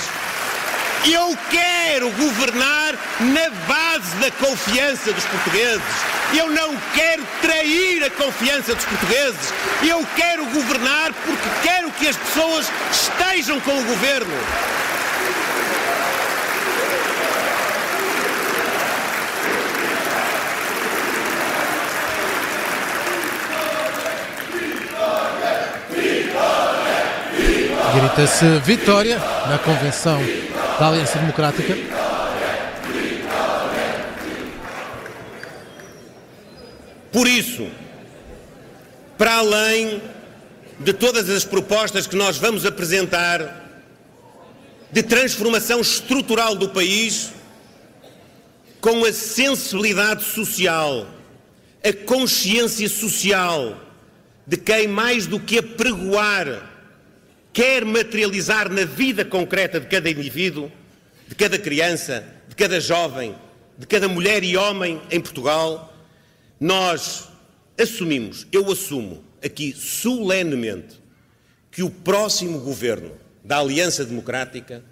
[1.03, 5.81] Eu quero governar na base da confiança dos portugueses.
[6.37, 9.53] Eu não quero trair a confiança dos portugueses.
[9.81, 14.33] Eu quero governar porque quero que as pessoas estejam com o governo.
[28.19, 30.19] Grita-se vitória na convenção
[30.77, 31.73] da Aliança Democrática.
[37.13, 37.65] Por isso,
[39.17, 40.01] para além
[40.81, 43.65] de todas as propostas que nós vamos apresentar
[44.91, 47.29] de transformação estrutural do país,
[48.81, 51.07] com a sensibilidade social,
[51.81, 53.79] a consciência social
[54.45, 56.68] de quem, mais do que apregoar
[57.51, 60.71] quer materializar na vida concreta de cada indivíduo,
[61.27, 63.35] de cada criança, de cada jovem,
[63.77, 65.93] de cada mulher e homem em Portugal,
[66.59, 67.29] nós
[67.77, 70.99] assumimos, eu assumo aqui solenemente,
[71.71, 73.11] que o próximo governo
[73.43, 74.83] da Aliança Democrática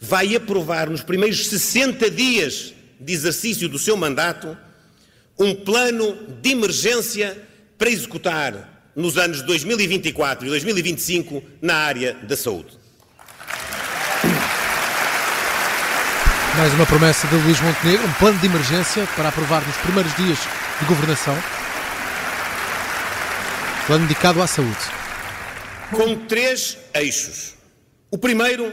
[0.00, 4.56] vai aprovar nos primeiros 60 dias de exercício do seu mandato
[5.38, 7.36] um plano de emergência
[7.76, 12.76] para executar nos anos 2024 e 2025 na área da saúde.
[16.56, 20.40] Mais uma promessa de Luís Montenegro, um plano de emergência para aprovar nos primeiros dias
[20.80, 21.38] de governação.
[23.86, 24.76] Plano dedicado à saúde.
[25.92, 27.54] Com três eixos.
[28.10, 28.72] O primeiro,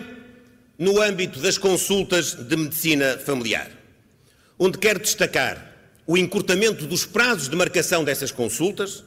[0.80, 3.70] no âmbito das consultas de medicina familiar,
[4.58, 5.72] onde quero destacar
[6.08, 9.04] o encurtamento dos prazos de marcação dessas consultas,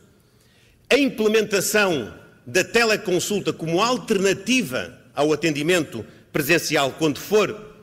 [0.91, 2.15] a implementação
[2.47, 7.75] da teleconsulta como alternativa ao atendimento presencial quando for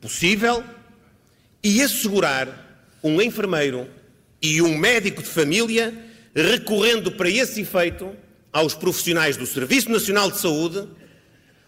[0.00, 0.62] possível
[1.62, 3.88] e assegurar um enfermeiro
[4.42, 5.94] e um médico de família
[6.34, 8.14] recorrendo para esse efeito
[8.52, 10.88] aos profissionais do Serviço Nacional de Saúde,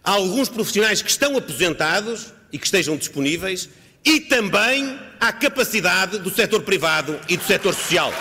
[0.03, 3.69] a alguns profissionais que estão aposentados e que estejam disponíveis
[4.05, 8.13] e também à capacidade do setor privado e do setor social.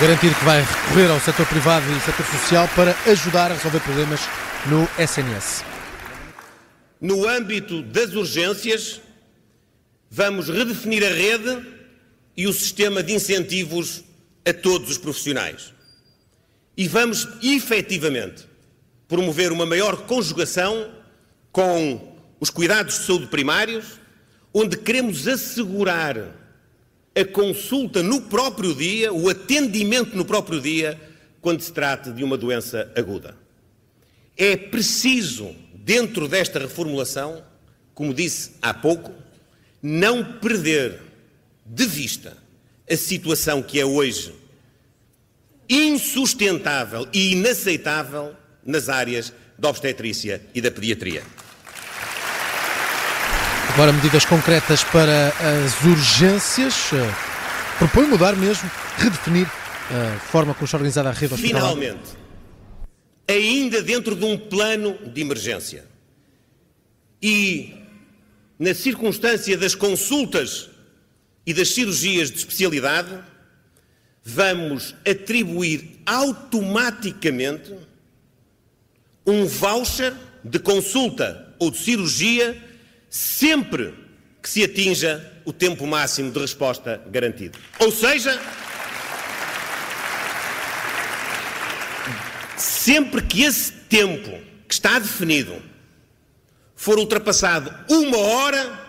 [0.00, 4.20] Garantir que vai recorrer ao setor privado e setor social para ajudar a resolver problemas
[4.64, 5.62] no SNS.
[6.98, 9.02] No âmbito das urgências,
[10.10, 11.66] vamos redefinir a rede
[12.34, 14.02] e o sistema de incentivos
[14.48, 15.70] a todos os profissionais.
[16.74, 18.48] E vamos efetivamente
[19.06, 20.94] promover uma maior conjugação
[21.52, 23.84] com os cuidados de saúde primários,
[24.54, 26.39] onde queremos assegurar
[27.14, 31.00] a consulta no próprio dia, o atendimento no próprio dia,
[31.40, 33.36] quando se trata de uma doença aguda.
[34.36, 37.44] É preciso, dentro desta reformulação,
[37.94, 39.12] como disse há pouco,
[39.82, 41.00] não perder
[41.66, 42.36] de vista
[42.88, 44.34] a situação que é hoje
[45.68, 51.22] insustentável e inaceitável nas áreas da obstetrícia e da pediatria.
[53.72, 56.92] Agora, medidas concretas para as urgências.
[56.92, 57.14] Eh,
[57.78, 58.68] propõe mudar mesmo,
[58.98, 61.70] redefinir a forma como está organizada a rede hospitalar.
[61.70, 62.10] Finalmente,
[63.28, 65.84] ainda dentro de um plano de emergência
[67.22, 67.74] e
[68.58, 70.68] na circunstância das consultas
[71.46, 73.22] e das cirurgias de especialidade,
[74.24, 77.72] vamos atribuir automaticamente
[79.24, 80.12] um voucher
[80.42, 82.69] de consulta ou de cirurgia
[83.10, 83.92] sempre
[84.40, 87.58] que se atinja o tempo máximo de resposta garantido.
[87.80, 88.40] Ou seja,
[92.56, 94.30] sempre que esse tempo
[94.68, 95.60] que está definido
[96.76, 98.80] for ultrapassado uma hora,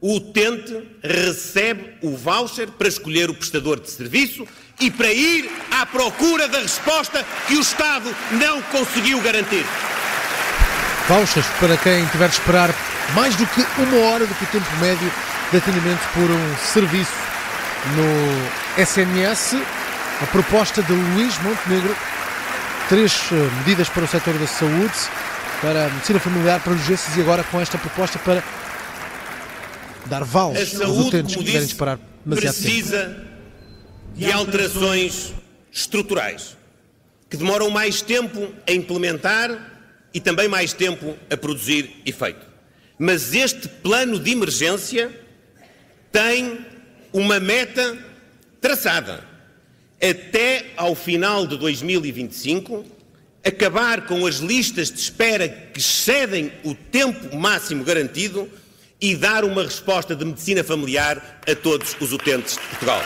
[0.00, 4.46] o utente recebe o voucher para escolher o prestador de serviço
[4.80, 9.64] e para ir à procura da resposta que o Estado não conseguiu garantir.
[11.08, 12.68] Vouchers para quem tiver de esperar
[13.14, 15.10] mais do que uma hora do que o tempo médio
[15.50, 17.12] de atendimento por um serviço
[17.96, 19.54] no SNS.
[20.22, 21.96] A proposta de Luís Montenegro,
[22.90, 24.92] três eh, medidas para o setor da saúde,
[25.62, 28.42] para a medicina familiar, para urgências e agora com esta proposta para
[30.06, 33.20] dar vales aos utentes que quiserem disparar demasiado precisa tempo.
[34.14, 35.32] de alterações
[35.72, 36.54] estruturais
[37.30, 39.77] que demoram mais tempo a implementar
[40.18, 42.44] e também mais tempo a produzir efeito.
[42.98, 45.16] Mas este plano de emergência
[46.10, 46.58] tem
[47.12, 47.96] uma meta
[48.60, 49.22] traçada.
[50.02, 52.84] Até ao final de 2025,
[53.46, 58.50] acabar com as listas de espera que excedem o tempo máximo garantido
[59.00, 63.00] e dar uma resposta de medicina familiar a todos os utentes de Portugal.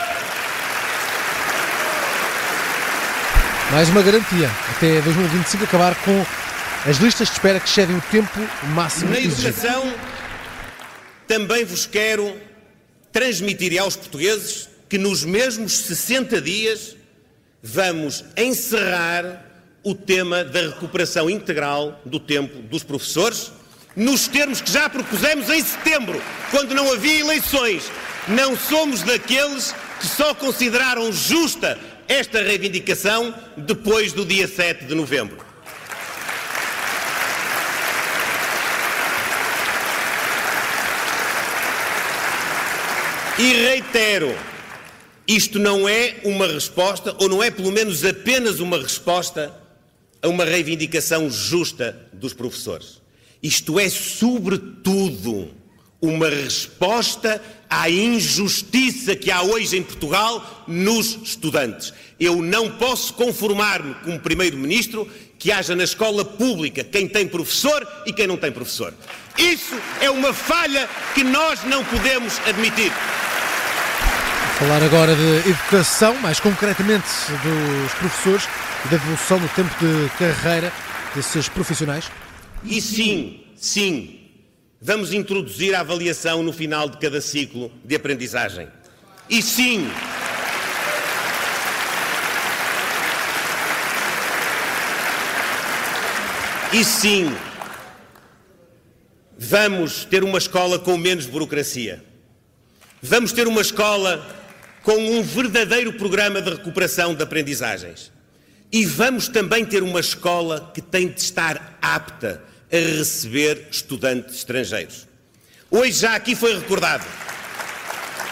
[3.69, 4.49] Mais uma garantia.
[4.75, 6.25] Até 2025 acabar com
[6.85, 8.39] as listas de espera que excedem o tempo
[8.73, 9.93] máximo Na educação,
[11.27, 12.35] também vos quero
[13.11, 16.97] transmitir aos portugueses que nos mesmos 60 dias
[17.61, 19.45] vamos encerrar
[19.81, 23.51] o tema da recuperação integral do tempo dos professores,
[23.95, 26.21] nos termos que já propusemos em setembro,
[26.51, 27.89] quando não havia eleições.
[28.27, 31.77] Não somos daqueles que só consideraram justa
[32.07, 35.52] esta reivindicação depois do dia 7 de novembro.
[43.39, 44.37] E reitero,
[45.27, 49.51] isto não é uma resposta, ou não é pelo menos apenas uma resposta
[50.21, 53.01] a uma reivindicação justa dos professores.
[53.41, 55.49] Isto é, sobretudo,
[55.99, 57.41] uma resposta
[57.81, 61.93] à injustiça que há hoje em Portugal nos estudantes.
[62.19, 65.09] Eu não posso conformar-me como Primeiro-Ministro
[65.39, 68.93] que haja na escola pública quem tem professor e quem não tem professor.
[69.37, 72.91] Isso é uma falha que nós não podemos admitir.
[74.59, 77.07] Falar agora de educação, mais concretamente
[77.43, 78.47] dos professores
[78.85, 80.71] e da devolução do tempo de carreira
[81.15, 82.09] desses profissionais.
[82.63, 84.22] E sim, sim,
[84.83, 88.67] vamos introduzir a avaliação no final de cada ciclo de aprendizagem.
[89.29, 89.89] E sim,
[96.73, 97.31] E sim,
[99.37, 102.03] vamos ter uma escola com menos burocracia.
[102.99, 104.27] Vamos ter uma escola
[104.81, 108.11] com um verdadeiro programa de recuperação de aprendizagens.
[108.71, 115.07] E vamos também ter uma escola que tem de estar apta a receber estudantes estrangeiros.
[115.69, 117.05] Hoje já aqui foi recordado.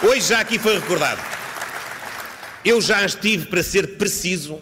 [0.01, 1.21] Hoje já aqui foi recordado.
[2.65, 4.59] Eu já estive, para ser preciso,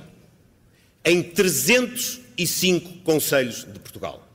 [1.06, 4.28] em 300 e cinco conselhos de Portugal.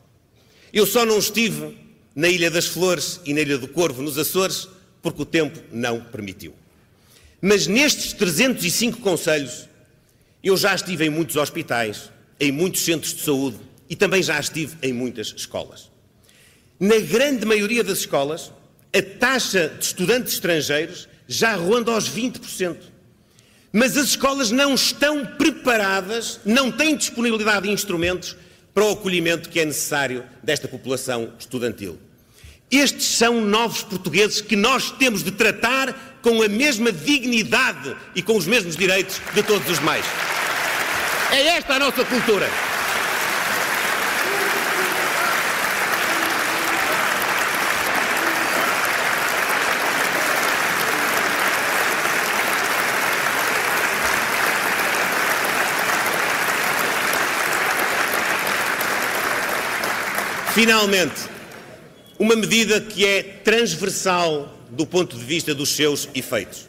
[0.73, 1.77] Eu só não estive
[2.15, 4.67] na Ilha das Flores e na Ilha do Corvo, nos Açores,
[5.03, 6.55] porque o tempo não permitiu.
[7.41, 9.69] Mas nestes 305 conselhos,
[10.43, 13.59] eu já estive em muitos hospitais, em muitos centros de saúde
[13.95, 15.89] e também já estive em muitas escolas.
[16.81, 18.51] Na grande maioria das escolas,
[18.93, 22.77] a taxa de estudantes estrangeiros já ronda aos 20%.
[23.73, 28.37] Mas as escolas não estão preparadas, não têm disponibilidade de instrumentos
[28.75, 31.97] para o acolhimento que é necessário desta população estudantil.
[32.69, 38.37] Estes são novos portugueses que nós temos de tratar com a mesma dignidade e com
[38.37, 40.05] os mesmos direitos de todos os demais.
[41.31, 42.74] É esta a nossa cultura.
[60.55, 61.21] Finalmente,
[62.17, 66.69] uma medida que é transversal do ponto de vista dos seus efeitos.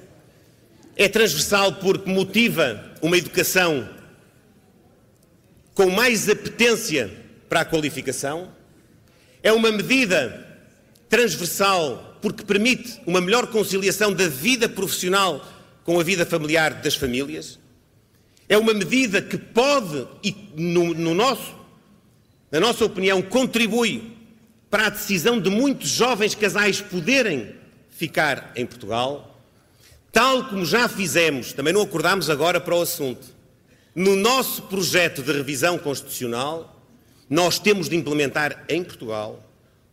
[0.96, 3.88] É transversal porque motiva uma educação
[5.76, 7.16] com mais apetência
[7.48, 8.52] para a qualificação.
[9.44, 10.66] É uma medida
[11.08, 15.48] transversal porque permite uma melhor conciliação da vida profissional
[15.84, 17.60] com a vida familiar das famílias.
[18.50, 21.55] É uma medida que pode, e no, no nosso
[22.52, 24.16] na nossa opinião, contribui
[24.70, 27.56] para a decisão de muitos jovens casais poderem
[27.90, 29.40] ficar em Portugal,
[30.12, 33.26] tal como já fizemos, também não acordámos agora para o assunto,
[33.96, 36.82] no nosso projeto de revisão constitucional,
[37.30, 39.42] nós temos de implementar em Portugal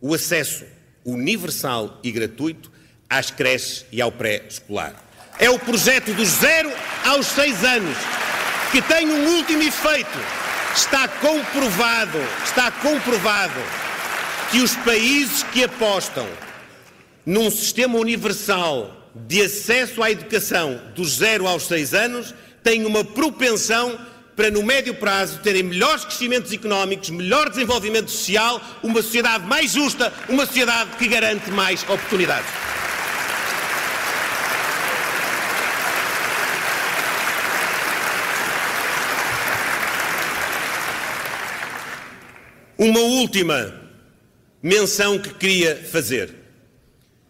[0.01, 0.65] o acesso
[1.05, 2.69] universal e gratuito
[3.09, 4.95] às creches e ao pré-escolar.
[5.39, 6.69] é o projeto dos zero
[7.05, 7.97] aos seis anos,
[8.71, 10.42] que tem um último efeito.
[10.75, 13.59] Está comprovado, está comprovado
[14.49, 16.27] que os países que apostam
[17.23, 23.99] num sistema universal de acesso à educação dos zero aos seis anos têm uma propensão
[24.35, 30.11] para, no médio prazo, terem melhores crescimentos económicos, melhor desenvolvimento social, uma sociedade mais justa,
[30.27, 32.49] uma sociedade que garante mais oportunidades.
[42.83, 43.73] Uma última
[44.61, 46.35] menção que queria fazer.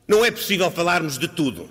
[0.07, 1.69] Não é possível falarmos de tudo,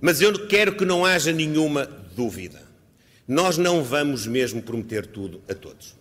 [0.00, 2.60] mas eu quero que não haja nenhuma dúvida.
[3.28, 5.94] Nós não vamos mesmo prometer tudo a todos.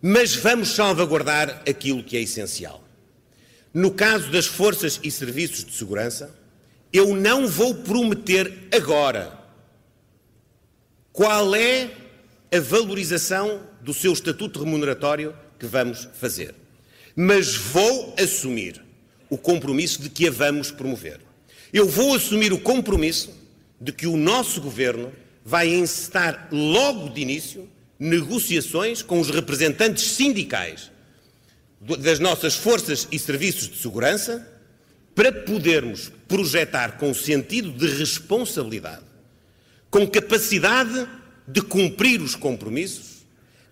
[0.00, 2.80] Mas vamos salvaguardar aquilo que é essencial.
[3.74, 6.32] No caso das forças e serviços de segurança,
[6.92, 9.36] eu não vou prometer agora
[11.12, 11.90] qual é
[12.54, 16.54] a valorização do seu estatuto remuneratório que vamos fazer.
[17.14, 18.80] Mas vou assumir
[19.28, 21.20] o compromisso de que a vamos promover.
[21.72, 23.30] Eu vou assumir o compromisso
[23.80, 25.12] de que o nosso governo
[25.44, 30.90] vai encetar logo de início negociações com os representantes sindicais
[31.80, 34.46] das nossas forças e serviços de segurança
[35.14, 39.04] para podermos projetar com sentido de responsabilidade,
[39.90, 41.08] com capacidade
[41.46, 43.07] de cumprir os compromissos,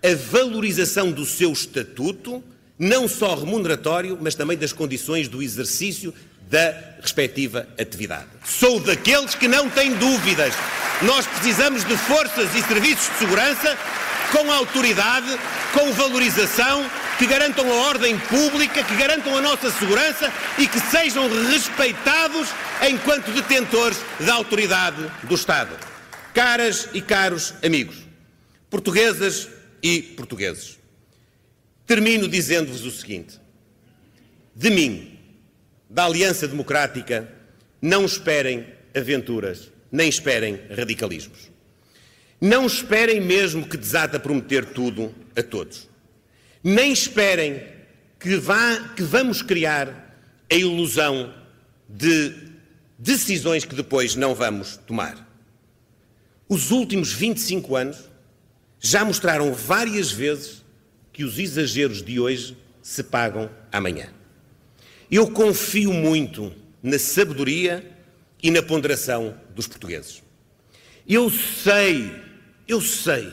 [0.07, 2.43] a valorização do seu estatuto
[2.79, 6.15] não só remuneratório, mas também das condições do exercício
[6.49, 8.27] da respectiva atividade.
[8.45, 10.55] Sou daqueles que não têm dúvidas.
[11.03, 13.77] Nós precisamos de forças e serviços de segurança
[14.31, 15.27] com autoridade,
[15.73, 16.89] com valorização,
[17.19, 22.49] que garantam a ordem pública, que garantam a nossa segurança e que sejam respeitados
[22.89, 25.75] enquanto detentores da autoridade do Estado.
[26.33, 27.97] Caras e caros amigos,
[28.71, 29.56] portuguesas
[29.87, 30.79] e portugueses,
[31.87, 33.41] Termino dizendo-vos o seguinte:
[34.55, 35.19] de mim,
[35.89, 37.33] da Aliança Democrática,
[37.81, 41.51] não esperem aventuras, nem esperem radicalismos.
[42.41, 45.89] Não esperem mesmo que desata prometer tudo a todos.
[46.63, 47.63] Nem esperem
[48.19, 50.19] que, vá, que vamos criar
[50.51, 51.33] a ilusão
[51.89, 52.35] de
[52.99, 55.27] decisões que depois não vamos tomar.
[56.49, 58.11] Os últimos 25 anos
[58.81, 60.65] já mostraram várias vezes
[61.13, 64.09] que os exageros de hoje se pagam amanhã.
[65.11, 66.53] Eu confio muito
[66.83, 67.85] na sabedoria
[68.43, 70.23] e na ponderação dos portugueses.
[71.09, 72.13] Eu sei,
[72.67, 73.33] eu sei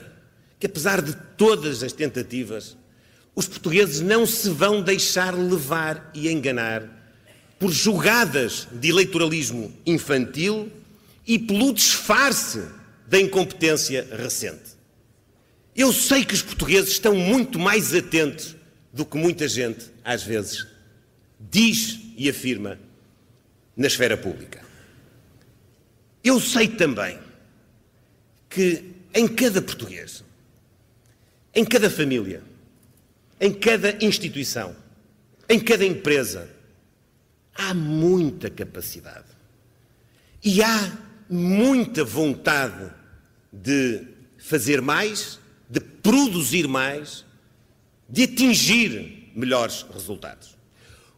[0.59, 2.77] que apesar de todas as tentativas,
[3.35, 6.87] os portugueses não se vão deixar levar e enganar
[7.59, 10.71] por jogadas de eleitoralismo infantil
[11.25, 12.63] e pelo disfarce
[13.07, 14.72] da incompetência recente.
[15.75, 18.55] Eu sei que os portugueses estão muito mais atentos
[18.91, 20.67] do que muita gente, às vezes,
[21.39, 22.79] diz e afirma
[23.75, 24.63] na esfera pública.
[26.23, 27.19] Eu sei também
[28.49, 30.23] que em cada português,
[31.55, 32.43] em cada família,
[33.39, 34.75] em cada instituição,
[35.49, 36.49] em cada empresa,
[37.53, 39.27] há muita capacidade
[40.43, 40.97] e há
[41.29, 42.91] muita vontade
[43.51, 44.07] de
[44.37, 45.39] fazer mais
[45.73, 47.25] de produzir mais,
[48.07, 50.55] de atingir melhores resultados.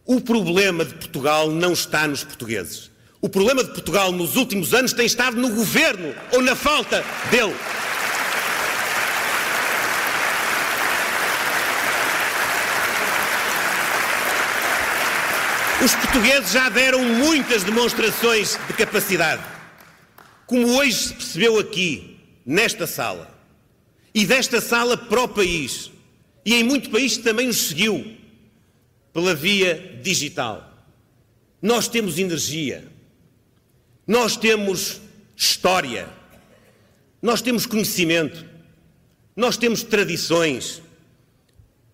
[0.06, 2.89] O problema de Portugal não está nos portugueses.
[3.20, 7.53] O problema de Portugal nos últimos anos tem estado no governo ou na falta dele.
[15.84, 19.43] Os portugueses já deram muitas demonstrações de capacidade.
[20.47, 23.35] Como hoje se percebeu aqui, nesta sala,
[24.16, 25.91] e desta sala para o país.
[26.45, 28.16] E em muito país também nos seguiu
[29.11, 30.72] pela via digital.
[31.61, 32.88] Nós temos energia,
[34.07, 35.01] nós temos
[35.36, 36.07] história,
[37.22, 38.45] nós temos conhecimento,
[39.36, 40.82] nós temos tradições,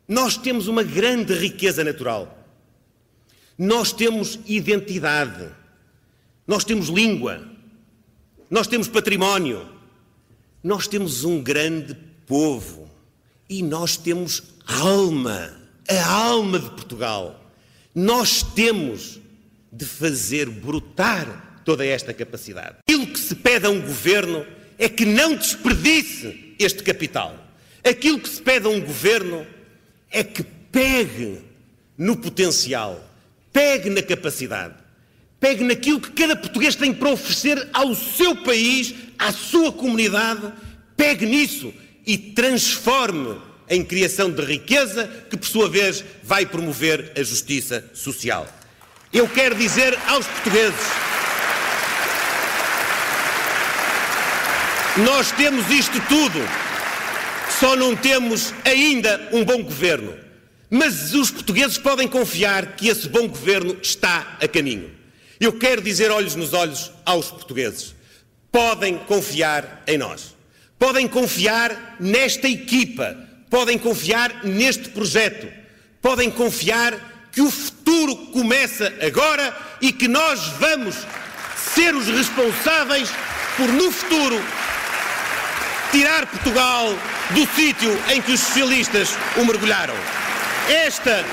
[0.07, 2.45] nós temos uma grande riqueza natural,
[3.57, 5.49] nós temos identidade,
[6.45, 7.49] nós temos língua,
[8.49, 9.67] nós temos património,
[10.63, 12.89] nós temos um grande povo
[13.49, 15.53] e nós temos alma,
[15.85, 17.53] a alma de Portugal.
[17.93, 19.19] Nós temos
[19.69, 22.77] de fazer brotar toda esta capacidade.
[22.87, 24.45] Aquilo que se pede a um governo
[24.77, 27.35] é que não desperdice este capital.
[27.83, 29.45] Aquilo que se pede a um governo
[30.09, 31.39] é que pegue
[31.97, 33.03] no potencial,
[33.51, 34.75] pegue na capacidade,
[35.37, 40.53] pegue naquilo que cada português tem para oferecer ao seu país, à sua comunidade,
[40.95, 41.73] pegue nisso
[42.05, 43.39] e transforme
[43.69, 48.47] em criação de riqueza, que por sua vez vai promover a justiça social.
[49.13, 50.79] Eu quero dizer aos portugueses:
[54.97, 56.39] nós temos isto tudo,
[57.59, 60.13] só não temos ainda um bom governo.
[60.69, 64.89] Mas os portugueses podem confiar que esse bom governo está a caminho.
[65.37, 67.93] Eu quero dizer olhos nos olhos aos portugueses:
[68.51, 70.35] podem confiar em nós.
[70.81, 73.15] Podem confiar nesta equipa,
[73.51, 75.47] podem confiar neste projeto,
[76.01, 76.95] podem confiar
[77.31, 80.95] que o futuro começa agora e que nós vamos
[81.55, 83.11] ser os responsáveis
[83.55, 84.43] por, no futuro,
[85.91, 86.87] tirar Portugal
[87.29, 89.93] do sítio em que os socialistas o mergulharam.
[90.67, 91.23] Esta,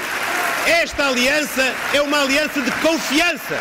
[0.66, 3.58] esta aliança é uma aliança de confiança.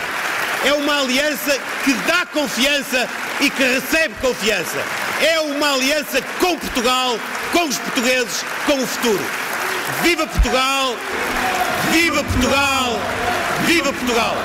[0.66, 3.08] É uma aliança que dá confiança
[3.40, 4.78] e que recebe confiança.
[5.22, 7.18] É uma aliança com Portugal,
[7.52, 9.24] com os portugueses, com o futuro.
[10.04, 10.96] Viva Portugal!
[11.92, 13.00] Viva Portugal!
[13.66, 14.36] Viva Portugal!